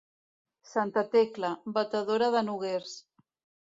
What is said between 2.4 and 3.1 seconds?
noguers.